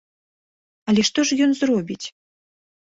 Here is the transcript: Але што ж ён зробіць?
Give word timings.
Але 0.93 1.01
што 1.11 1.27
ж 1.31 1.41
ён 1.47 1.51
зробіць? 1.61 2.03